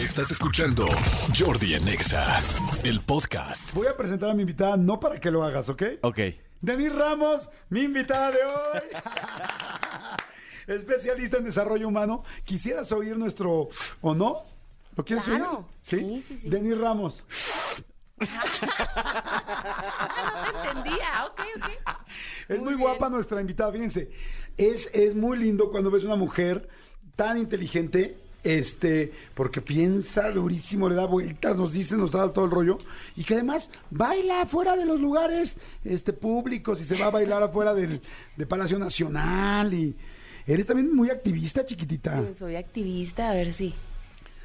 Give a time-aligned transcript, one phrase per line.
[0.00, 0.86] Estás escuchando
[1.38, 2.40] Jordi en Exa,
[2.84, 3.72] el podcast.
[3.74, 5.82] Voy a presentar a mi invitada, no para que lo hagas, ¿ok?
[6.02, 6.18] Ok.
[6.60, 8.80] Denis Ramos, mi invitada de hoy.
[10.74, 12.24] Especialista en desarrollo humano.
[12.44, 13.68] ¿Quisieras oír nuestro
[14.00, 14.42] o no?
[14.96, 15.58] ¿Lo quieres Claro.
[15.58, 15.66] oír?
[15.82, 16.48] Sí, sí, sí.
[16.50, 17.22] Denis Ramos.
[18.20, 18.44] Ah,
[20.46, 21.26] no te entendía.
[21.26, 21.64] Ok, ok.
[22.48, 24.10] Es muy, Muy guapa nuestra invitada, fíjense.
[24.56, 26.68] Es, es muy lindo cuando ves una mujer
[27.16, 32.50] tan inteligente, este, porque piensa durísimo, le da vueltas, nos dice, nos da todo el
[32.50, 32.78] rollo,
[33.16, 37.42] y que además baila fuera de los lugares este, públicos y se va a bailar
[37.42, 38.00] afuera del
[38.36, 39.72] de Palacio Nacional.
[39.74, 39.94] Y
[40.46, 42.22] eres también muy activista, chiquitita.
[42.28, 43.74] Sí, Soy activista, a ver si.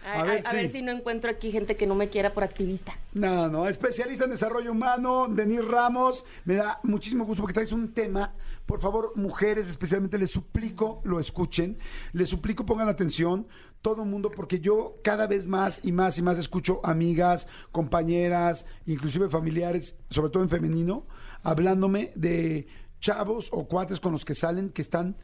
[0.05, 0.55] A, A ver, a- a sí.
[0.57, 2.93] ver si no encuentro aquí gente que no me quiera por activista.
[3.13, 6.23] No, no, especialista en desarrollo humano, Denis Ramos.
[6.45, 8.33] Me da muchísimo gusto porque traes un tema.
[8.67, 11.77] Por favor, mujeres, especialmente, les suplico lo escuchen.
[12.13, 13.47] Les suplico pongan atención,
[13.81, 18.65] todo el mundo, porque yo cada vez más y más y más escucho amigas, compañeras,
[18.85, 21.05] inclusive familiares, sobre todo en femenino,
[21.43, 22.67] hablándome de
[22.99, 25.15] chavos o cuates con los que salen que están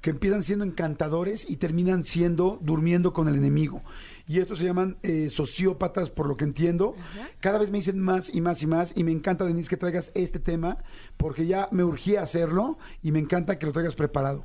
[0.00, 3.82] que empiezan siendo encantadores y terminan siendo durmiendo con el enemigo.
[4.26, 6.94] Y estos se llaman eh, sociópatas, por lo que entiendo.
[7.40, 8.92] Cada vez me dicen más y más y más.
[8.94, 10.78] Y me encanta, Denise, que traigas este tema,
[11.16, 14.44] porque ya me urgía hacerlo y me encanta que lo traigas preparado.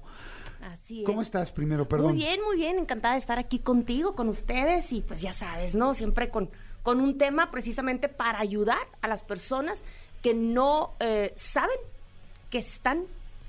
[0.61, 1.05] Así es.
[1.05, 1.87] ¿Cómo estás primero?
[1.87, 2.13] Perdón.
[2.13, 2.79] Muy bien, muy bien.
[2.79, 4.93] Encantada de estar aquí contigo, con ustedes.
[4.93, 5.93] Y pues ya sabes, ¿no?
[5.93, 6.49] Siempre con,
[6.81, 9.79] con un tema precisamente para ayudar a las personas
[10.21, 11.77] que no eh, saben
[12.49, 13.03] que están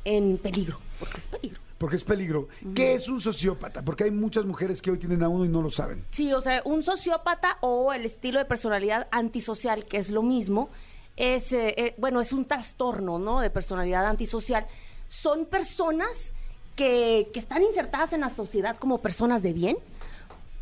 [0.04, 0.80] en peligro.
[0.98, 1.63] Porque es peligro.
[1.78, 2.48] Porque es peligro.
[2.74, 3.84] ¿Qué es un sociópata?
[3.84, 6.04] Porque hay muchas mujeres que hoy tienen a uno y no lo saben.
[6.12, 10.70] Sí, o sea, un sociópata o el estilo de personalidad antisocial, que es lo mismo,
[11.16, 13.40] es, eh, eh, bueno, es un trastorno, ¿no?
[13.40, 14.66] De personalidad antisocial.
[15.08, 16.32] Son personas
[16.76, 19.76] que, que están insertadas en la sociedad como personas de bien.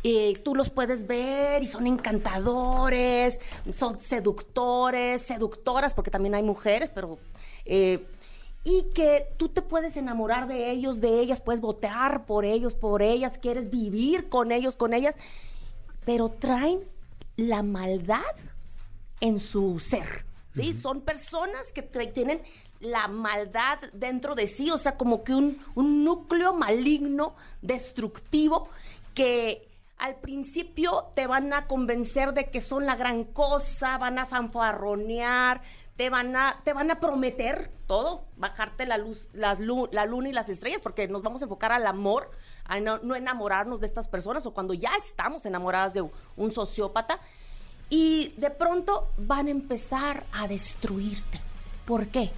[0.03, 3.39] Eh, tú los puedes ver y son encantadores,
[3.73, 7.19] son seductores, seductoras, porque también hay mujeres, pero...
[7.65, 8.03] eh,
[8.63, 13.01] y que tú te puedes enamorar de ellos, de ellas, puedes votar por ellos, por
[13.01, 15.15] ellas, quieres vivir con ellos, con ellas,
[16.05, 16.79] pero traen
[17.35, 18.21] la maldad
[19.19, 20.25] en su ser,
[20.55, 20.73] ¿sí?
[20.73, 22.41] Son personas que tienen
[22.79, 28.69] la maldad dentro de sí, o sea, como que un, un núcleo maligno, destructivo,
[29.13, 34.25] que al principio te van a convencer de que son la gran cosa, van a
[34.25, 35.61] fanfarronear,
[35.95, 40.29] te van a, te van a prometer todo, bajarte la luz, las lu- la luna
[40.29, 42.31] y las estrellas, porque nos vamos a enfocar al amor,
[42.65, 47.19] a no, no enamorarnos de estas personas, o cuando ya estamos enamoradas de un sociópata,
[47.89, 51.39] y de pronto van a empezar a destruirte.
[51.85, 52.31] ¿Por qué?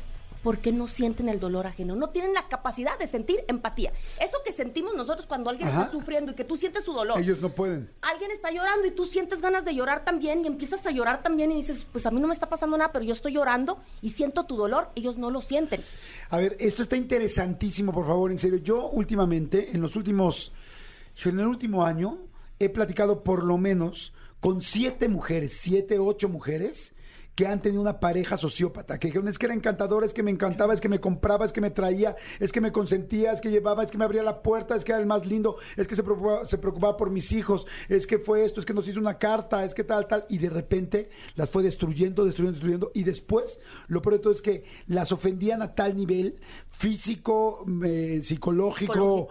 [0.46, 3.92] Porque no sienten el dolor ajeno, no tienen la capacidad de sentir empatía.
[4.22, 5.86] Eso que sentimos nosotros cuando alguien Ajá.
[5.86, 7.20] está sufriendo y que tú sientes su dolor.
[7.20, 7.90] Ellos no pueden.
[8.04, 11.52] Alguien está llorando y tú sientes ganas de llorar también y empiezas a llorar también
[11.52, 14.10] y dices, pues a mí no me está pasando nada, pero yo estoy llorando y
[14.10, 15.82] siento tu dolor, ellos no lo sienten.
[16.30, 18.60] A ver, esto está interesantísimo, por favor, en serio.
[18.60, 20.52] Yo últimamente, en los últimos,
[21.24, 22.20] en el último año,
[22.60, 26.94] he platicado por lo menos con siete mujeres, siete, ocho mujeres
[27.35, 30.31] que han tenido una pareja sociópata, que dijeron, es que era encantadora, es que me
[30.31, 33.51] encantaba, es que me compraba, es que me traía, es que me consentía, es que
[33.51, 35.96] llevaba, es que me abría la puerta, es que era el más lindo, es que
[35.96, 39.01] se preocupaba, se preocupaba por mis hijos, es que fue esto, es que nos hizo
[39.01, 43.03] una carta, es que tal, tal, y de repente las fue destruyendo, destruyendo, destruyendo, y
[43.03, 46.40] después, lo peor de todo es que las ofendían a tal nivel
[46.72, 49.28] físico, eh, psicológico,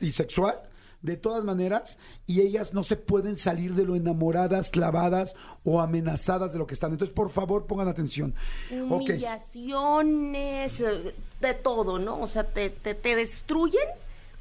[0.00, 0.69] y sexual,
[1.02, 5.34] de todas maneras, y ellas no se pueden salir de lo enamoradas, clavadas
[5.64, 6.92] o amenazadas de lo que están.
[6.92, 8.34] Entonces, por favor, pongan atención.
[8.70, 12.20] Humillaciones, eh, de todo, ¿no?
[12.20, 13.88] O sea, te, te, te destruyen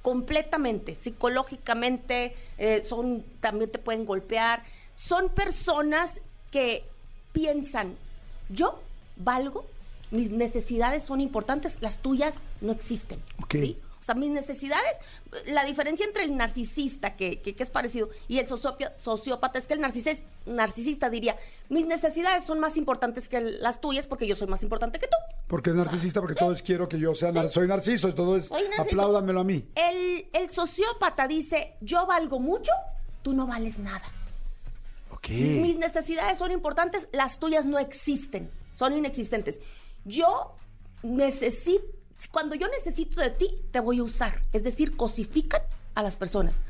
[0.01, 4.63] completamente, psicológicamente, eh, son, también te pueden golpear.
[4.95, 6.21] Son personas
[6.51, 6.83] que
[7.31, 7.95] piensan,
[8.49, 8.81] yo
[9.17, 9.65] valgo,
[10.11, 13.21] mis necesidades son importantes, las tuyas no existen.
[13.41, 13.51] Ok.
[13.51, 13.77] ¿sí?
[14.09, 14.97] Sea, mis necesidades,
[15.45, 19.75] la diferencia entre el narcisista, que, que- que es parecido, y el sociópata es que
[19.75, 21.35] el narcisis- narcisista diría,
[21.69, 25.15] mis necesidades son más importantes que las tuyas porque yo soy más importante que tú.
[25.47, 28.49] Porque es narcisista, porque todos quiero que yo sea, nar- soy narciso, y todo es,
[28.49, 28.81] narciso.
[28.81, 29.67] apláudanmelo a mí.
[29.75, 32.71] El, el sociópata dice, yo valgo mucho,
[33.21, 34.05] tú no vales nada.
[35.11, 35.29] Ok.
[35.29, 39.59] Mis necesidades son importantes, las tuyas no existen, son inexistentes.
[40.05, 40.55] Yo
[41.03, 41.83] necesito,
[42.27, 44.41] cuando yo necesito de ti, te voy a usar.
[44.53, 45.61] Es decir, cosifican
[45.95, 46.61] a las personas.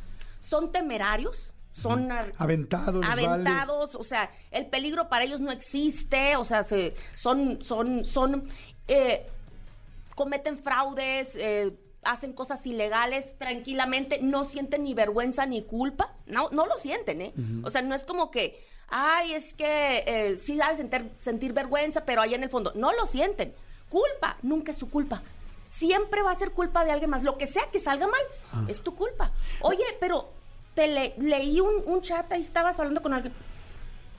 [0.42, 3.26] Son temerarios, son Aventados, vale.
[3.26, 8.50] aventados, o sea, el peligro para ellos no existe, o sea, se- son, son, son,
[8.88, 9.26] eh,
[10.16, 11.74] cometen fraudes, eh,
[12.04, 17.34] hacen cosas ilegales tranquilamente, no sienten ni vergüenza ni culpa, no, no lo sienten, ¿eh?
[17.64, 21.54] O sea, no es como que, ay, es que eh, sí da de sentir, sentir
[21.54, 23.54] vergüenza, pero ahí en el fondo, no lo sienten.
[23.90, 25.22] Culpa, nunca es su culpa.
[25.80, 27.24] Siempre va a ser culpa de alguien más.
[27.24, 28.22] Lo que sea que salga mal,
[28.52, 28.66] Ah.
[28.68, 29.32] es tu culpa.
[29.62, 30.30] Oye, pero
[30.76, 33.34] te le- leí un, un chat ahí, estabas hablando con alguien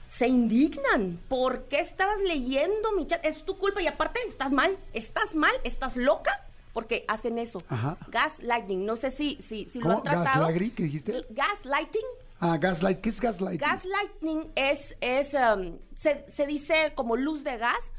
[0.09, 1.19] se indignan.
[1.29, 3.23] ¿Por qué estabas leyendo mi chat?
[3.25, 6.31] Es tu culpa y aparte estás mal, estás mal, estás loca.
[6.73, 7.61] Porque hacen eso.
[7.69, 7.97] Ajá.
[8.07, 8.85] Gaslighting.
[8.85, 9.97] No sé si, si, si lo ¿Cómo?
[9.97, 10.45] han tratado.
[10.45, 10.71] ¿Gaslighting?
[10.75, 11.25] ¿Qué dijiste?
[11.29, 12.05] Gaslighting.
[12.39, 12.99] Ah, gaslight.
[13.01, 13.59] ¿Qué es gaslight?
[13.61, 17.91] Gaslighting es, es um, se, se dice como luz de gas,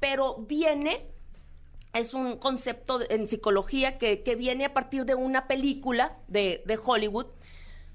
[0.00, 1.06] pero viene,
[1.92, 6.78] es un concepto en psicología que, que viene a partir de una película de, de
[6.82, 7.26] Hollywood,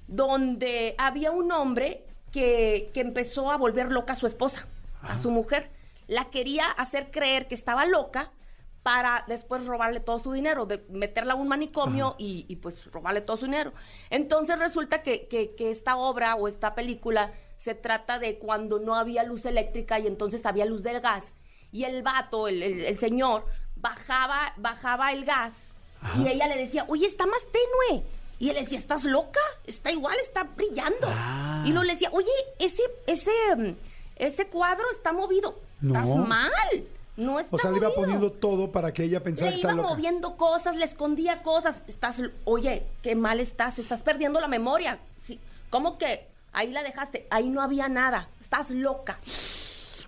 [0.08, 4.68] donde había un hombre que, que empezó a volver loca a su esposa,
[5.02, 5.70] a su mujer.
[6.08, 8.32] La quería hacer creer que estaba loca
[8.84, 13.22] para después robarle todo su dinero, de meterla a un manicomio y, y, pues robarle
[13.22, 13.74] todo su dinero.
[14.12, 18.94] Entonces resulta que, que- que esta obra o esta película se trata de cuando no
[18.96, 21.34] había luz eléctrica y entonces había luz del gas.
[21.72, 23.48] Y el vato, el, el- el señor,
[23.90, 25.54] bajaba, bajaba el gas
[26.20, 28.04] y ella le decía, oye, está más tenue.
[28.38, 29.40] Y él le decía, ¿estás loca?
[29.66, 31.08] Está igual, está brillando.
[31.08, 31.64] Ah.
[31.66, 32.30] Y luego le decía, oye,
[32.60, 33.76] ese, ese, mm,
[34.18, 35.60] ese cuadro está movido.
[35.82, 35.94] No.
[36.00, 36.84] Estás mal.
[37.18, 38.02] No está O sea, le iba movido".
[38.04, 39.90] poniendo todo para que ella pensara Le que iba loca.
[39.90, 41.76] moviendo cosas, le escondía cosas.
[41.88, 45.00] Estás, oye, qué mal estás, estás perdiendo la memoria.
[45.26, 45.40] Sí,
[45.70, 47.26] ¿Cómo que ahí la dejaste?
[47.30, 48.28] Ahí no había nada.
[48.42, 49.18] Estás loca.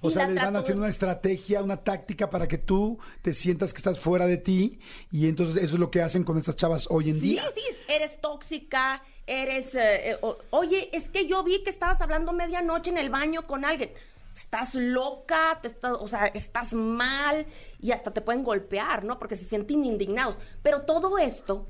[0.01, 3.33] O Y sea, les van haciendo de- una estrategia, una táctica para que tú te
[3.33, 4.79] sientas que estás fuera de ti
[5.11, 7.43] y entonces eso es lo que hacen con estas chavas hoy en Sí, día.
[7.55, 9.73] sí, eres tóxica, eres...
[9.75, 13.43] eh, eh, o- oye, es que yo vi que estabas hablando medianoche en el baño
[13.47, 13.91] con alguien.
[14.35, 17.47] Estás loca, te estás, o sea, estás mal
[17.81, 19.17] y hasta te pueden golpear, ¿no?
[19.17, 20.37] Porque se sienten indignados.
[20.61, 21.65] Pero todo esto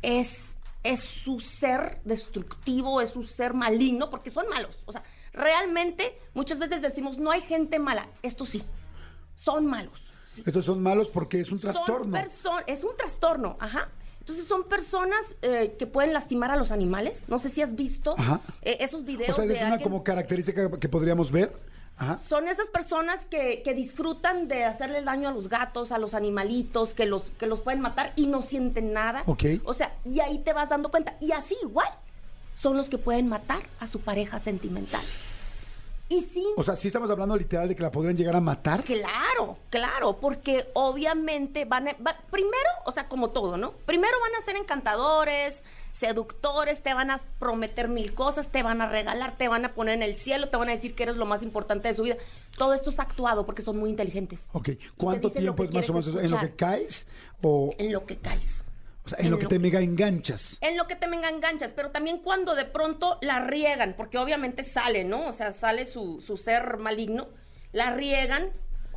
[0.00, 4.78] es, es su ser destructivo, es su ser maligno, porque son malos.
[4.86, 5.02] O sea,
[5.32, 8.08] realmente muchas veces decimos, no hay gente mala.
[8.22, 8.62] Esto sí,
[9.34, 10.02] son malos.
[10.34, 10.42] sí.
[10.46, 12.16] Estos son malos porque es un trastorno.
[12.66, 13.88] es un trastorno, ajá.
[14.20, 17.24] Entonces son personas eh, que pueden lastimar a los animales.
[17.28, 18.14] No sé si has visto
[18.60, 21.50] eh, esos videos O sea, de es una alguien- como característica que podríamos ver.
[21.96, 22.18] Ajá.
[22.18, 26.92] Son esas personas que, que disfrutan de hacerle daño a los gatos, a los animalitos,
[26.94, 29.22] que los, que los pueden matar y no sienten nada.
[29.26, 29.44] Ok.
[29.64, 31.16] O sea, y ahí te vas dando cuenta.
[31.20, 31.88] Y así igual
[32.58, 35.00] son los que pueden matar a su pareja sentimental.
[36.10, 38.82] Y sin O sea, sí estamos hablando literal de que la podrían llegar a matar.
[38.82, 43.72] Claro, claro, porque obviamente van a, va- primero, o sea, como todo, ¿no?
[43.84, 45.62] Primero van a ser encantadores,
[45.92, 49.96] seductores, te van a prometer mil cosas, te van a regalar, te van a poner
[49.96, 52.16] en el cielo, te van a decir que eres lo más importante de su vida.
[52.56, 54.46] Todo esto es actuado porque son muy inteligentes.
[54.52, 54.70] Ok.
[54.96, 56.14] ¿Cuánto tiempo es más o menos?
[56.16, 57.06] ¿En lo que caes?
[57.42, 58.64] O, En lo que caes.
[59.12, 60.58] O sea, en, lo que te mega enganchas.
[60.60, 64.62] en lo que te me enganchas, pero también cuando de pronto la riegan, porque obviamente
[64.62, 65.28] sale, ¿no?
[65.28, 67.28] O sea, sale su, su ser maligno,
[67.72, 68.50] la riegan,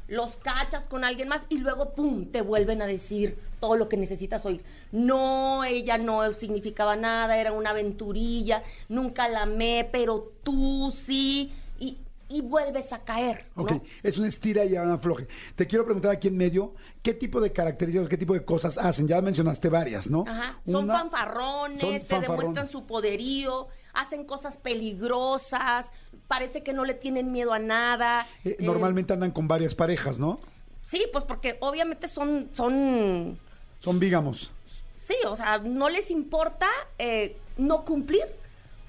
[0.07, 3.95] los cachas con alguien más y luego, ¡pum!, te vuelven a decir todo lo que
[3.95, 4.63] necesitas oír.
[4.91, 11.53] No, ella no significaba nada, era una aventurilla, nunca la amé, pero tú sí,
[12.31, 13.63] y, vuelves a caer, ¿no?
[13.63, 13.71] Ok,
[14.03, 15.27] es una estira y una afloje.
[15.55, 19.07] Te quiero preguntar aquí en medio, ¿qué tipo de características, qué tipo de cosas hacen?
[19.07, 20.25] Ya mencionaste varias, ¿no?
[20.27, 20.59] Ajá.
[20.65, 22.37] Son Una- fanfarrones, son te fanfarrón.
[22.39, 25.91] demuestran su poderío, hacen cosas peligrosas,
[26.27, 28.27] parece que no le tienen miedo a nada.
[28.43, 30.39] Eh, Eh, normalmente andan con varias parejas, ¿no?
[30.89, 33.39] sí, pues porque obviamente son, son,
[33.79, 34.51] Son bigamos.
[35.07, 36.67] sí, o sea, no les importa
[36.97, 38.23] eh, no cumplir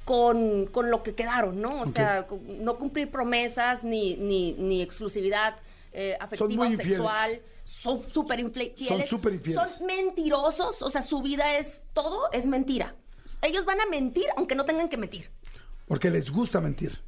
[0.04, 1.82] con, con lo que quedaron, ¿no?
[1.82, 5.56] O sea, no cumplir promesas ni, ni, ni exclusividad
[5.92, 7.40] eh, afectiva o sexual.
[7.64, 8.88] Son súper infieles.
[8.88, 9.70] Son súper infieles.
[9.72, 12.94] Son mentirosos, o sea, su vida es todo, es mentira.
[13.42, 15.30] Ellos van a mentir aunque no tengan que mentir.
[15.86, 17.00] Porque les gusta mentir.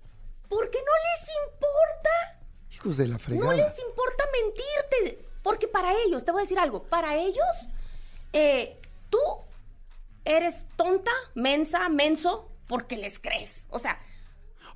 [0.48, 2.44] Porque no les importa.
[2.72, 3.54] Hijos de la No fregada.
[3.54, 5.24] les importa mentirte.
[5.42, 7.44] Porque para ellos, te voy a decir algo, para ellos,
[8.32, 8.78] eh,
[9.10, 9.18] tú
[10.24, 13.66] eres tonta, mensa, menso, porque les crees.
[13.71, 13.99] O sea,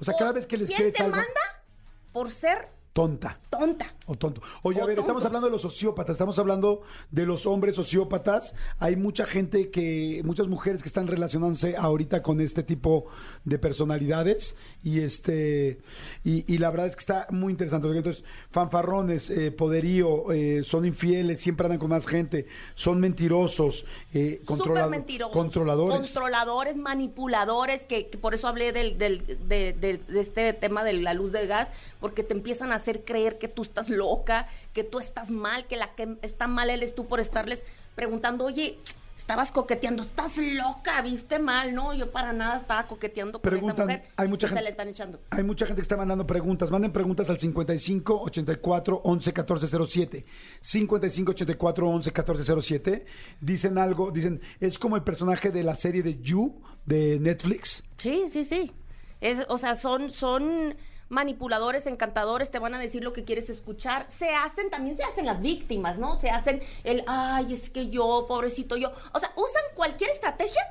[0.00, 1.64] O sea, cada vez que les ¿quién crees te algo, manda
[2.12, 3.38] por ser tonta.
[3.50, 3.94] tonta?
[4.10, 4.40] O tonto.
[4.62, 8.54] Oye, a ver, estamos hablando de los sociópatas, estamos hablando de los hombres sociópatas.
[8.78, 13.04] Hay mucha gente que, muchas mujeres que están relacionándose ahorita con este tipo
[13.44, 15.78] de personalidades y este
[16.24, 17.86] y, y la verdad es que está muy interesante.
[17.86, 23.84] porque Entonces, fanfarrones, eh, poderío, eh, son infieles, siempre andan con más gente, son mentirosos,
[24.14, 25.34] eh, Súper controlado- mentirosos.
[25.36, 25.98] controladores.
[25.98, 30.94] Controladores, manipuladores, que, que por eso hablé del, del- de, de- de este tema de
[30.94, 31.68] la luz del gas,
[32.00, 35.76] porque te empiezan a hacer creer que tú estás loca, que tú estás mal, que
[35.76, 37.62] la que está mal eres tú por estarles
[37.94, 38.78] preguntando, oye,
[39.16, 41.92] estabas coqueteando, estás loca, viste mal, ¿no?
[41.92, 44.12] Yo para nada estaba coqueteando con Preguntan, esa mujer.
[44.16, 45.20] hay mucha gente- Se le están echando.
[45.30, 46.70] Hay mucha gente que está mandando preguntas.
[46.70, 50.24] Manden preguntas al 55 84 11 14 07.
[50.60, 53.06] 55 84 11 14 07.
[53.40, 57.82] Dicen algo, dicen, es como el personaje de la serie de You de Netflix.
[57.98, 58.72] Sí, sí, sí.
[59.20, 60.76] Es, o sea, son, son
[61.08, 64.06] manipuladores, encantadores, te van a decir lo que quieres escuchar.
[64.10, 66.18] Se hacen, también se hacen las víctimas, ¿no?
[66.20, 68.92] Se hacen el, ay, es que yo, pobrecito yo.
[69.12, 70.62] O sea, usan cualquier estrategia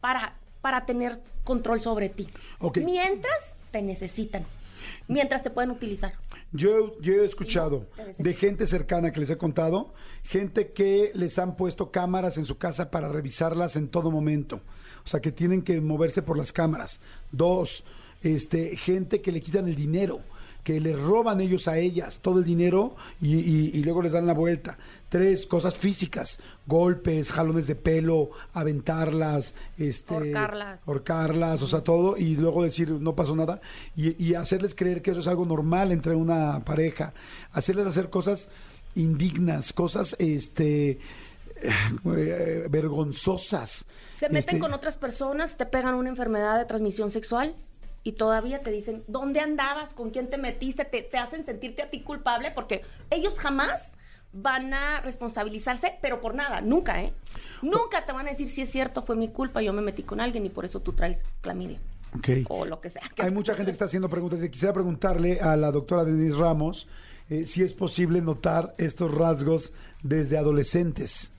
[0.00, 2.28] para, para tener control sobre ti.
[2.76, 4.44] Mientras te necesitan.
[5.08, 6.12] Mientras te pueden utilizar.
[6.52, 7.86] Yo, yo he escuchado
[8.18, 12.58] de gente cercana que les he contado, gente que les han puesto cámaras en su
[12.58, 14.60] casa para revisarlas en todo momento.
[15.04, 17.00] O sea, que tienen que moverse por las cámaras.
[17.30, 17.84] Dos,
[18.22, 20.20] este, gente que le quitan el dinero,
[20.64, 24.26] que le roban ellos a ellas todo el dinero y, y- y luego les dan
[24.26, 24.78] la vuelta.
[25.08, 30.80] Tres, cosas físicas, golpes, jalones de pelo, aventarlas, este, Ahorcarlas.
[30.86, 33.60] ahorcarlas, o sea, todo, y luego decir no pasó nada,
[33.96, 37.12] y, y hacerles creer que eso es algo normal entre una pareja,
[37.52, 38.48] hacerles hacer cosas
[38.94, 41.00] indignas, cosas este
[41.62, 43.84] eh, vergonzosas.
[44.16, 47.54] Se meten Este, con otras personas, te pegan una enfermedad de transmisión sexual
[48.04, 49.94] y todavía te dicen, ¿dónde andabas?
[49.94, 50.84] ¿Con quién te metiste?
[50.84, 53.80] Te, te hacen sentirte a ti culpable porque ellos jamás
[54.32, 57.12] van a responsabilizarse, pero por nada, nunca, ¿eh?
[57.60, 60.20] Nunca te van a decir si es cierto, fue mi culpa, yo me metí con
[60.20, 61.78] alguien y por eso tú traes clamidia
[62.16, 62.28] ok.
[62.48, 63.02] o lo que sea.
[63.18, 64.42] Hay mucha gente que está haciendo preguntas.
[64.42, 66.88] y Quisiera preguntarle a la doctora Denise Ramos
[67.28, 71.30] eh, si es posible notar estos rasgos desde adolescentes.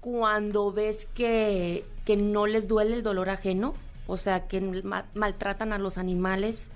[0.00, 3.72] cuando ves que, que no les duele el dolor ajeno,
[4.06, 6.68] o sea, que ma- maltratan a los animales,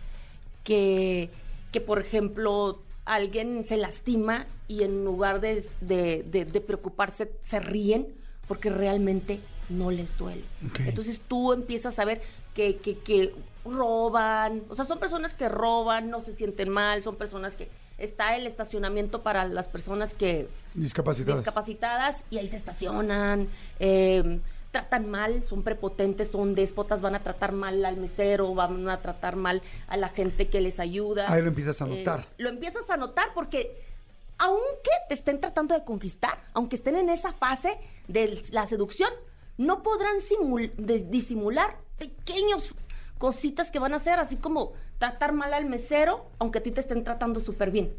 [0.65, 1.31] que,
[1.73, 7.61] que por ejemplo alguien se lastima y en lugar de, de- de- de preocuparse se
[7.61, 8.09] ríen
[8.49, 10.43] porque realmente no les duele.
[10.79, 12.21] Entonces tú empiezas a ver
[12.55, 17.17] que, que, que roban, o sea, son personas que roban, no se sienten mal, son
[17.17, 17.69] personas que
[17.99, 21.41] está el estacionamiento para las personas que Discapacitadas.
[21.45, 23.49] discapacitadas y ahí se estacionan,
[23.81, 24.41] eh,
[24.77, 29.35] tratan mal, son prepotentes, son déspotas, van a tratar mal al mesero, van a tratar
[29.37, 31.33] mal a la gente que les ayuda.
[31.33, 32.27] Ahí lo empiezas a Eh, notar.
[32.37, 33.83] lo empiezas a notar porque
[34.37, 39.11] aunque te estén tratando de conquistar, aunque estén en esa fase de la seducción,
[39.57, 40.17] no podrán
[41.09, 42.75] disimular pequeños
[43.17, 46.81] cositas que van a hacer, así como tratar mal al mesero, aunque a ti te
[46.83, 47.97] estén tratando súper bien.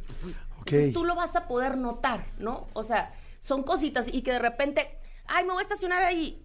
[0.62, 0.67] Ok.
[0.74, 2.67] Entonces, tú lo vas a poder notar, ¿no?
[2.74, 6.43] O sea, son cositas y que de repente, ay, me voy a estacionar ahí.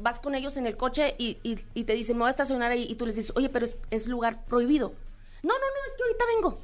[0.00, 2.70] Vas con ellos en el coche y, y- y te dicen, me voy a estacionar
[2.70, 2.86] ahí.
[2.88, 4.94] Y tú les dices, oye, pero es, es lugar prohibido.
[5.42, 6.60] No, no, no, es que ahorita vengo.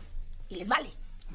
[0.48, 0.90] Y les vale.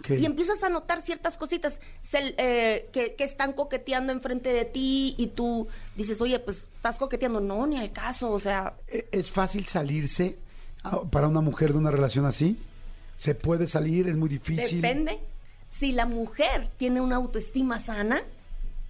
[0.10, 5.14] Y empiezas a notar ciertas cositas se- eh, que, que están coqueteando enfrente de ti
[5.18, 7.42] y tú dices, oye, pues estás coqueteando.
[7.42, 10.38] No, ni al caso, o sea, ¿E- ¿Es fácil salirse
[10.84, 12.58] ah, para una mujer de una relación así?
[13.18, 14.08] ¿Se puede salir?
[14.08, 14.80] ¿Es muy difícil?
[14.82, 15.20] Depende.
[15.70, 18.24] Si la mujer tiene una autoestima sana,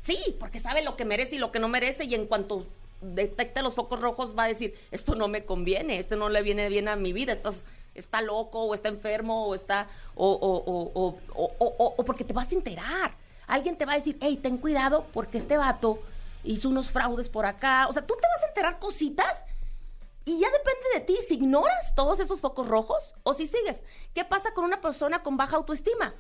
[0.03, 2.67] sí, porque sabe lo que merece y lo que no merece y en cuanto
[3.01, 6.69] detecta los focos rojos va a decir, esto no me conviene, esto no le viene
[6.69, 7.65] bien a mi vida, estás,
[7.95, 12.55] está loco o está enfermo o está, o, o, o, o, porque te vas a
[12.55, 13.15] enterar.
[13.47, 15.99] Alguien te va a decir, hey, ten cuidado porque este vato
[16.43, 17.87] hizo unos fraudes por acá.
[17.89, 19.43] O sea, tú te vas a enterar cositas
[20.25, 23.77] y ya depende de ti si ignoras todos esos focos rojos o si sigues.
[24.13, 26.13] ¿Qué pasa con una persona con baja autoestima?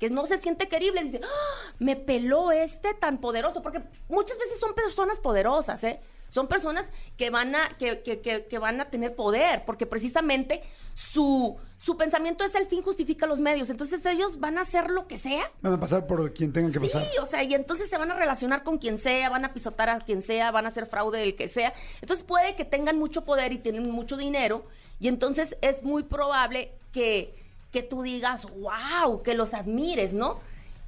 [0.00, 4.58] Que no se siente querible, dice, "Ah, me peló este tan poderoso, porque muchas veces
[4.58, 6.00] son personas poderosas, ¿eh?
[6.34, 10.62] Son personas que van a, que, que- que- que van a tener poder, porque precisamente
[10.94, 13.70] su, su pensamiento es el fin justifica los medios.
[13.70, 16.80] Entonces ellos van a hacer lo que sea Van a pasar por quien tengan que
[16.80, 17.06] Sí, pasar.
[17.22, 20.00] o sea, y entonces se van a relacionar con quien sea, van a pisotar a
[20.00, 21.72] quien sea, van a hacer fraude del que sea.
[22.00, 24.64] Entonces puede que tengan mucho poder y tienen mucho dinero,
[24.98, 27.32] y entonces es muy probable que,
[27.70, 30.40] que tú digas, wow, que los admires, ¿no?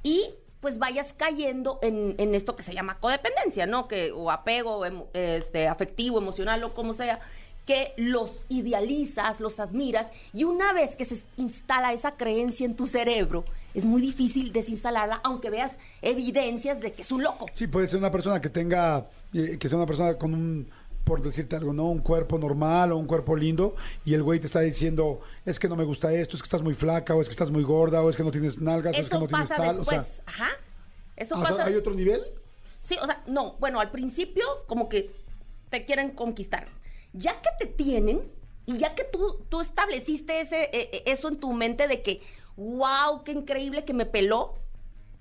[0.03, 3.87] Y pues vayas cayendo en, en esto que se llama codependencia, ¿no?
[3.87, 7.19] Que, o apego emo- este, afectivo, emocional o como sea,
[7.65, 12.87] que los idealizas, los admiras, y una vez que se instala esa creencia en tu
[12.87, 17.45] cerebro, es muy difícil desinstalarla, aunque veas evidencias de que es un loco.
[17.53, 20.69] Sí, puede ser una persona que tenga, eh, que sea una persona con un,
[21.07, 21.85] por decirte algo, ¿no?
[21.85, 25.69] Un cuerpo normal o un cuerpo lindo y el güey te está diciendo, es que
[25.69, 28.01] no me gusta esto, es que estás muy flaca o es que estás muy gorda
[28.03, 29.77] o es que no tienes nalgas o es que Eso no tienes tal.
[29.77, 29.87] después.
[29.87, 30.49] O sea, Ajá.
[31.15, 31.65] Eso ah, pasa.
[31.65, 32.21] ¿hay otro nivel?
[32.81, 35.09] Sí, o sea, no, bueno, al principio como que
[35.69, 36.67] te quieren conquistar.
[37.13, 38.21] Ya que te tienen
[38.65, 42.21] y ya que tú, tú estableciste ese, eh, eh, eso en tu mente de que,
[42.57, 44.53] wow, qué increíble que me peló,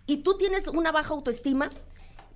[0.06, 1.70] y tú tienes una baja autoestima,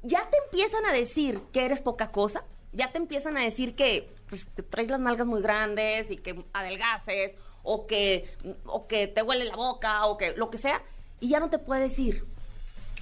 [0.02, 4.10] ya te empiezan a decir que eres poca cosa, ya te empiezan a decir que,
[4.28, 8.30] pues, que traes las nalgas muy grandes y que adelgaces o que,
[8.64, 10.82] o que te huele la boca o que lo que sea,
[11.20, 12.24] y ya no te puedes ir.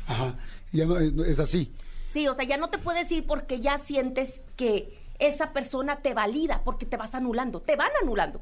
[0.07, 0.37] Ajá.
[0.73, 1.71] Ya no, eh, es así.
[2.13, 6.15] Sí, o sea, ya no te puedes ir porque ya sientes que esa persona te
[6.15, 8.41] valida, porque te vas anulando, te van anulando.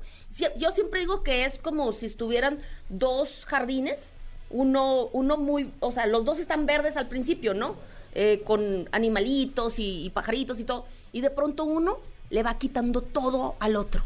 [0.57, 4.13] Yo siempre digo que es como si estuvieran dos jardines,
[4.51, 7.77] uno, uno muy, o sea, los dos están verdes al principio, ¿no?
[8.15, 11.97] Eh, con animalitos y, y pajaritos y todo, y de pronto uno
[12.29, 14.03] le va quitando todo al otro,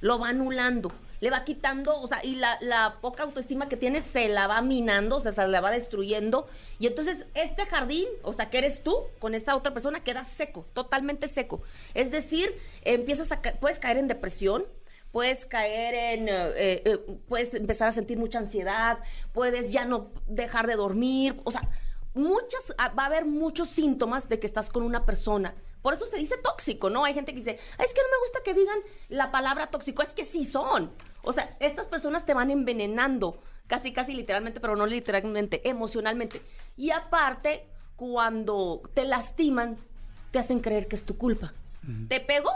[0.00, 0.92] lo va anulando.
[1.18, 5.16] Le va quitando, o sea, y la, poca autoestima que tiene se la va minando,
[5.16, 6.46] o sea, se la va destruyendo.
[6.78, 10.66] Y entonces este jardín, o sea, que eres tú con esta otra persona, queda seco,
[10.72, 11.62] totalmente seco.
[11.94, 14.66] Es decir, empiezas a, puedes caer en depresión,
[15.10, 18.98] puedes caer en, eh, eh, eh, puedes empezar a sentir mucha ansiedad,
[19.32, 21.62] puedes ya no dejar de dormir, o sea,
[22.14, 25.54] muchas, ah, va a haber muchos síntomas de que estás con una persona.
[25.86, 27.04] Por eso se dice tóxico, ¿no?
[27.04, 28.76] Hay gente que dice, "Ay, es que no me gusta que digan
[29.08, 30.90] la palabra tóxico, es que sí son.
[31.22, 33.38] O sea, estas personas te van envenenando,
[33.68, 36.42] casi, casi literalmente, pero no literalmente, emocionalmente.
[36.76, 39.76] Y aparte, cuando te lastiman,
[40.32, 41.54] te hacen creer que es tu culpa.
[42.08, 42.50] ¿Te pegó?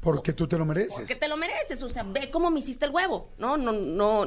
[0.00, 0.94] Porque tú te lo mereces.
[0.96, 3.56] Porque te lo mereces, o sea, ve cómo me hiciste el huevo, ¿no?
[3.56, 4.26] No, no,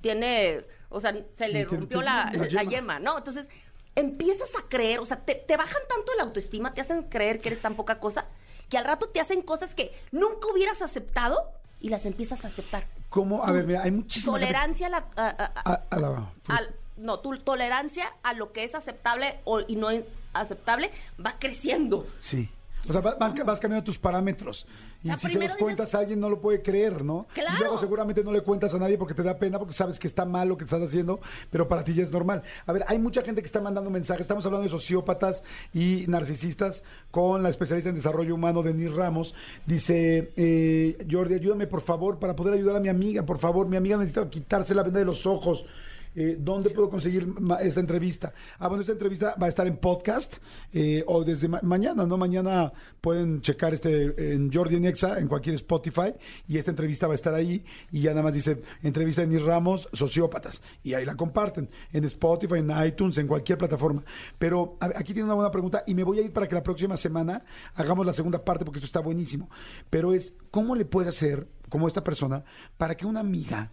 [0.00, 2.70] tiene, o sea, se le rompió la, la la yema.
[2.70, 2.98] yema.
[3.00, 3.18] ¿no?
[3.18, 3.48] Entonces,
[3.96, 7.48] empiezas a creer, o sea, te, te bajan tanto la autoestima, te hacen creer que
[7.50, 8.26] eres tan poca cosa,
[8.68, 12.86] que al rato te hacen cosas que nunca hubieras aceptado y las empiezas a aceptar.
[13.08, 13.42] ¿Cómo?
[13.42, 14.96] A ver, mira, hay muchísima gente- Tolerancia a la...
[15.16, 19.40] a- a- a- A, a la- al- no, tu tolerancia a lo que es aceptable
[19.44, 19.88] o, y no
[20.34, 20.90] aceptable
[21.24, 22.06] va creciendo.
[22.20, 22.50] Sí.
[22.88, 24.66] O sea, vas, cambiando tus parámetros.
[25.02, 27.26] Y sea, si se los cuentas a alguien, no lo puede creer, ¿no?
[27.34, 27.56] Claro.
[27.56, 30.06] Y luego seguramente no le cuentas a nadie porque te da pena, porque sabes que
[30.06, 31.20] está mal lo que estás haciendo,
[31.50, 32.42] pero para ti ya es normal.
[32.66, 34.22] A ver, hay mucha gente que está mandando mensajes.
[34.22, 35.42] Estamos hablando de sociópatas
[35.74, 39.34] y narcisistas con la especialista en desarrollo humano, Denise Ramos.
[39.66, 43.66] Dice, eh, Jordi, ayúdame por favor para poder ayudar a mi amiga, por favor.
[43.68, 45.64] Mi amiga necesita quitarse la venda de los ojos.
[46.14, 48.32] Eh, ¿Dónde puedo conseguir esta entrevista?
[48.58, 50.38] Ah, bueno, esta entrevista va a estar en podcast
[50.72, 52.16] eh, o desde ma- mañana, ¿no?
[52.16, 56.12] Mañana pueden checar este en Jordi en Exa, en cualquier Spotify,
[56.48, 57.64] y esta entrevista va a estar ahí.
[57.92, 60.62] Y ya nada más dice entrevista de Nis Ramos, sociópatas.
[60.82, 64.02] Y ahí la comparten en Spotify, en iTunes, en cualquier plataforma.
[64.38, 66.96] Pero aquí tiene una buena pregunta y me voy a ir para que la próxima
[66.96, 67.44] semana
[67.74, 69.48] hagamos la segunda parte porque esto está buenísimo.
[69.88, 72.44] Pero es, ¿cómo le puedes hacer, como esta persona,
[72.76, 73.70] para que una amiga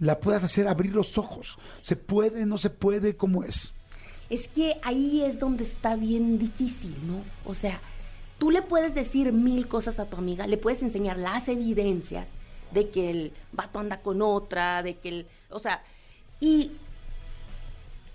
[0.00, 1.58] la puedas hacer abrir los ojos.
[1.82, 3.16] ¿Se puede, no se puede?
[3.16, 3.72] ¿Cómo es?
[4.28, 7.22] Es que ahí es donde está bien difícil, ¿no?
[7.44, 7.80] O sea,
[8.38, 12.26] tú le puedes decir mil cosas a tu amiga, le puedes enseñar las evidencias
[12.72, 15.82] de que el vato anda con otra, de que el, o sea,
[16.40, 16.72] y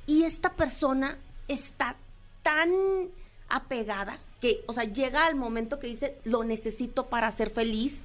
[0.08, 1.18] y esta persona
[1.48, 1.96] está
[2.44, 2.70] tan
[3.50, 8.04] apegada que, o sea, llega al momento que dice, lo necesito para ser feliz,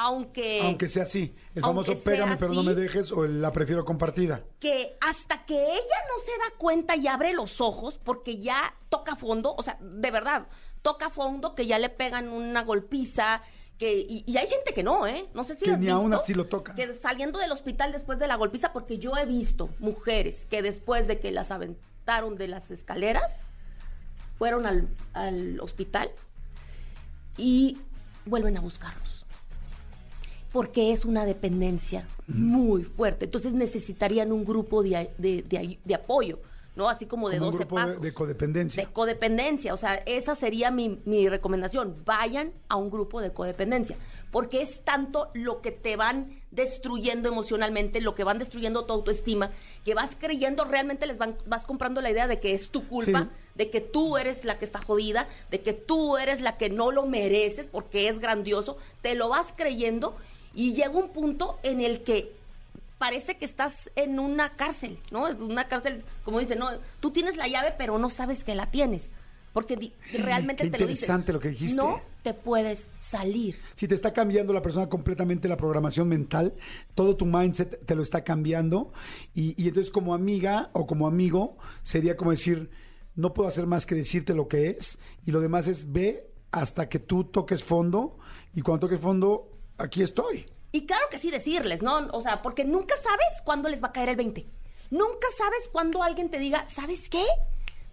[0.00, 1.34] aunque Aunque sea así.
[1.56, 4.44] El famoso pégame pero no me dejes o el la prefiero compartida.
[4.60, 9.16] que hasta que ella no se da cuenta y abre los ojos porque ya toca
[9.16, 10.46] fondo, o sea, de verdad,
[10.82, 13.42] toca fondo, que ya le pegan una golpiza,
[13.76, 15.26] que y, y hay gente que no, ¿eh?
[15.34, 16.76] No sé si Que has ni visto aún así lo toca.
[16.76, 21.08] Que saliendo del hospital después de la golpiza, porque yo he visto mujeres que después
[21.08, 23.32] de que las aventaron de las escaleras,
[24.36, 26.12] fueron al, al hospital
[27.36, 27.78] y
[28.26, 29.17] vuelven a buscarlos
[30.52, 33.26] porque es una dependencia muy fuerte.
[33.26, 36.38] Entonces necesitarían un grupo de, de- de- de apoyo,
[36.76, 36.88] ¿no?
[36.88, 38.02] Así como de Como un 12 grupo de, pasos.
[38.02, 38.82] de codependencia.
[38.86, 41.96] De codependencia, o sea, esa sería mi, mi recomendación.
[42.04, 43.96] Vayan a un grupo de codependencia,
[44.30, 49.50] porque es tanto lo que te van destruyendo emocionalmente, lo que van destruyendo tu autoestima,
[49.84, 53.22] que vas creyendo realmente les van, vas comprando la idea de que es tu culpa,
[53.24, 53.28] Sí.
[53.54, 56.90] de que tú eres la que está jodida, de que tú eres la que no
[56.92, 60.14] lo mereces porque es grandioso, te lo vas creyendo
[60.58, 62.32] y llega un punto en el que
[62.98, 65.28] parece que estás en una cárcel, ¿no?
[65.28, 68.70] Es una cárcel, como dicen, no, tú tienes la llave pero no sabes que la
[68.72, 69.08] tienes,
[69.52, 71.04] porque di- realmente Qué te lo dices.
[71.04, 71.76] interesante lo que dijiste.
[71.76, 73.56] No te puedes salir.
[73.76, 76.54] Si te está cambiando la persona completamente la programación mental,
[76.96, 78.92] todo tu mindset te lo está cambiando.
[79.36, 82.68] Y, y entonces como amiga o como amigo sería como decir,
[83.14, 84.98] no puedo hacer más que decirte lo que es.
[85.24, 88.18] Y lo demás es ve hasta que tú toques fondo.
[88.54, 90.46] Y cuando toques fondo, aquí estoy.
[90.70, 92.08] Y claro que sí decirles, ¿no?
[92.12, 94.46] O sea, porque nunca sabes cuándo les va a caer el 20.
[94.90, 97.24] Nunca sabes cuándo alguien te diga, ¿sabes qué?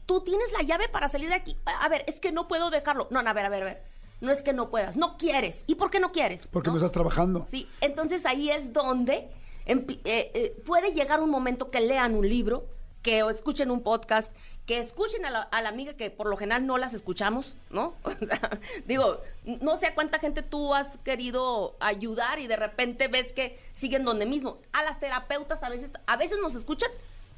[0.05, 1.57] Tú tienes la llave para salir de aquí.
[1.65, 3.07] A ver, es que no puedo dejarlo.
[3.11, 3.83] No, no, a ver, a ver, a ver.
[4.21, 5.63] No es que no puedas, no quieres.
[5.67, 6.47] ¿Y por qué no quieres?
[6.51, 7.47] Porque no, estás trabajando.
[7.51, 9.29] Sí, entonces ahí es donde
[9.65, 12.65] eh, eh, puede llegar un momento que lean un libro,
[13.01, 14.31] que o escuchen un podcast,
[14.65, 17.93] que escuchen a la, a la amiga que por lo general no las escuchamos, ¿no?
[18.04, 19.21] O sea, digo,
[19.62, 24.06] no sé a cuánta gente tú has querido ayudar y de repente ves que siguen
[24.06, 24.58] donde mismo.
[24.73, 26.89] A las terapeutas a veces, a veces nos escuchan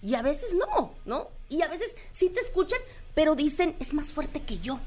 [0.02, 1.30] y a veces no, ¿no?
[1.50, 2.80] Y a veces sí te escuchan,
[3.14, 4.80] pero dicen, es más fuerte que yo.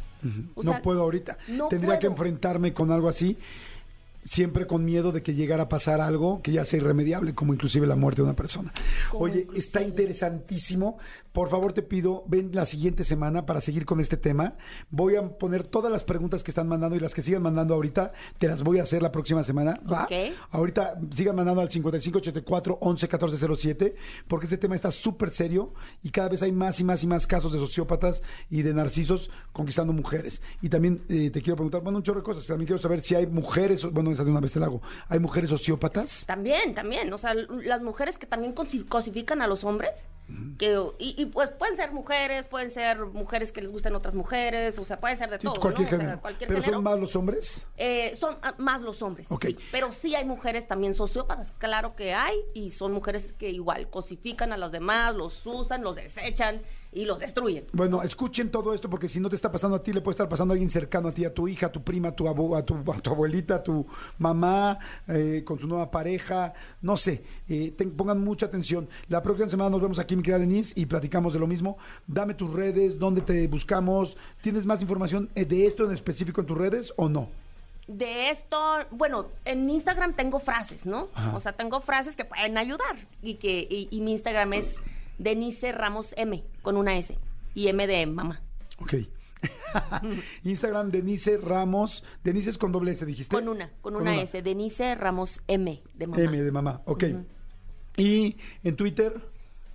[0.55, 1.38] O no puedo ahorita.
[1.48, 3.38] no Tendría que enfrentarme con algo así,
[4.24, 7.87] siempre con miedo de que llegara a pasar algo que ya sea irremediable, como inclusive
[7.87, 8.72] la muerte de una persona.
[9.12, 9.59] Oye, inclusive.
[9.59, 10.98] está interesantísimo.
[11.33, 14.56] Por favor, te pido, ven la siguiente semana para seguir con este tema.
[14.90, 18.12] Voy a poner todas las preguntas que están mandando y las que sigan mandando ahorita,
[18.38, 19.80] te las voy a hacer la próxima semana.
[19.90, 20.09] ¿va?
[20.50, 23.94] Ahorita sigan mandando al 5584 11 14 07,
[24.26, 27.26] porque este tema está súper serio y cada vez hay más y más y más
[27.26, 30.42] casos de sociópatas y de narcisos conquistando mujeres.
[30.61, 32.46] Y también eh, te quiero preguntar, bueno, un chorro de cosas.
[32.46, 34.83] También quiero saber si hay mujeres, bueno, de una vez te la hago.
[35.09, 36.24] ¿Hay mujeres sociópatas?
[36.26, 37.12] También, también.
[37.12, 40.09] O sea, las mujeres que también cosi- cosifican a los hombres.
[40.58, 44.78] Que y, y, pues pueden ser mujeres, pueden ser mujeres que les gusten otras mujeres,
[44.78, 45.88] o sea, puede ser de Sí, todo, cualquier ¿no?
[45.88, 46.20] O sea, género.
[46.20, 46.76] cualquier ¿Pero género.
[46.78, 47.66] son más los hombres?
[47.76, 49.26] Eh, son ah, más los hombres.
[49.30, 49.46] Ok.
[49.72, 54.52] Pero sí hay mujeres también sociópatas, claro que hay, y son mujeres que igual cosifican
[54.52, 56.60] a los demás, los usan, los desechan
[56.92, 57.66] y los destruyen.
[57.72, 60.28] Bueno, escuchen todo esto porque si no te está pasando a ti, le puede estar
[60.28, 62.56] pasando a alguien cercano a ti, a tu hija, a tu prima, a tu, abu-
[62.56, 63.86] a tu, a tu abuelita, a tu
[64.18, 67.22] mamá, eh, con su nueva pareja, no sé.
[67.48, 68.88] eh, pongan mucha atención.
[69.08, 71.78] La próxima semana nos vemos aquí, mi querida Denise, y platicamos de lo mismo.
[72.06, 74.16] Dame tus redes, dónde te buscamos.
[74.42, 77.28] ¿Tienes más información eh, de esto en específico en tus redes o no?
[77.88, 78.59] De esto,
[78.92, 81.09] bueno, en Instagram tengo frases, ¿no?
[81.14, 81.37] Ajá.
[81.37, 84.76] O sea, tengo frases que pueden ayudar y que y, y mi Instagram es
[85.18, 87.16] Denise Ramos M con una S
[87.54, 88.40] y M de mamá.
[88.78, 88.94] Ok.
[90.44, 92.04] Instagram, Denise Ramos.
[92.22, 93.35] Denise es con doble S, dijiste.
[93.35, 96.22] Con una, con una S, Denise Ramos M de mamá.
[96.22, 97.04] M de mamá, ok.
[97.96, 99.29] Y en Twitter.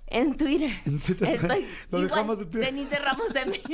[0.07, 0.71] En Twitter.
[0.85, 1.35] En Twitter.
[1.35, 2.73] Estoy Lo igual, dejamos de Twitter.
[2.73, 3.61] Denise Ramos M.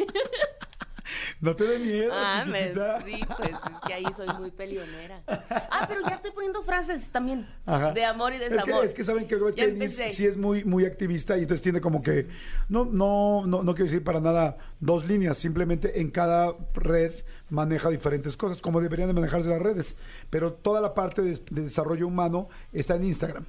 [1.42, 5.22] No te dé miedo, ah, me, sí, pues es que ahí soy muy pelionera.
[5.28, 7.92] Ah, pero ya estoy poniendo frases también Ajá.
[7.92, 8.82] de amor y Es desamor.
[8.82, 11.62] que, es que saben que, es que Denise sí es muy, muy activista y entonces
[11.64, 12.28] tiene como que,
[12.70, 17.12] no, no, no, no quiero decir para nada dos líneas, simplemente en cada red
[17.50, 19.98] maneja diferentes cosas, como deberían de manejarse las redes.
[20.30, 23.46] Pero toda la parte de, de desarrollo humano está en Instagram.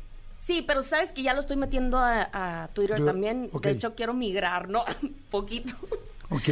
[0.53, 2.29] Sí, pero sabes que ya lo estoy metiendo a,
[2.65, 3.51] a Twitter Yo- también.
[3.63, 4.83] De hecho, quiero migrar, ¿no?
[5.03, 5.75] Un poquito.
[6.29, 6.49] Ok.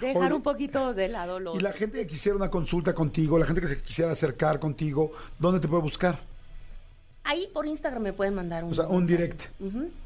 [0.00, 3.38] Dejar Oye, un poquito de lado lo Y la gente que quisiera una consulta contigo,
[3.38, 6.20] la gente que se quisiera acercar contigo, ¿dónde te puede buscar?
[7.24, 9.34] Ahí por Instagram me pueden mandar un O sea, un mensaje.
[9.34, 9.42] direct.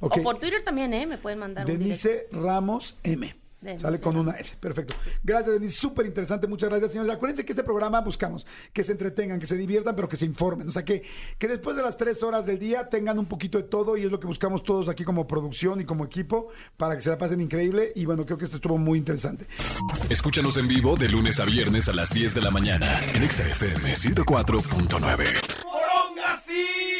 [0.00, 1.06] O por Twitter también, ¿eh?
[1.06, 1.84] Me pueden mandar un direct.
[1.84, 3.36] Denise Ramos M.
[3.64, 4.32] Denise Sale con una.
[4.32, 4.56] S.
[4.60, 4.94] Perfecto.
[5.22, 5.76] Gracias, Denise.
[5.76, 6.46] Súper interesante.
[6.46, 7.12] Muchas gracias, señores.
[7.14, 10.68] Acuérdense que este programa buscamos que se entretengan, que se diviertan, pero que se informen.
[10.68, 11.02] O sea, que,
[11.38, 14.10] que después de las tres horas del día tengan un poquito de todo y es
[14.10, 17.40] lo que buscamos todos aquí como producción y como equipo para que se la pasen
[17.40, 17.92] increíble.
[17.94, 19.46] Y bueno, creo que esto estuvo muy interesante.
[20.10, 23.46] Escúchanos en vivo de lunes a viernes a las 10 de la mañana en Exa
[23.48, 25.62] FM 104.9.
[25.62, 26.93] ¡Poronga, sí!